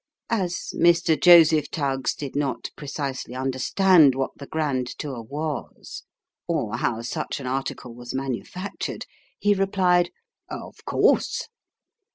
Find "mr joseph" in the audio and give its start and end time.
0.75-1.69